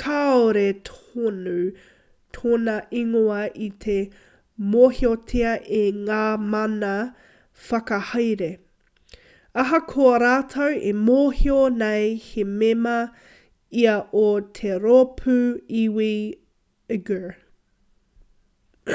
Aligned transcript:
kāore 0.00 0.62
tonu 0.86 1.52
tōna 2.38 2.72
ingoa 3.00 3.36
i 3.66 3.66
te 3.84 3.94
mōhiotia 4.72 5.52
e 5.80 5.82
ngā 5.98 6.24
mana 6.54 6.90
whakahaere 7.68 8.48
ahakoa 9.64 10.16
rātou 10.24 10.74
e 10.88 10.94
mōhio 11.10 11.58
nei 11.82 12.08
he 12.24 12.46
mema 12.62 12.96
ia 13.84 13.94
o 14.24 14.32
te 14.60 14.74
rōpū 14.88 15.38
iwi 15.84 16.10
uighur 16.96 17.30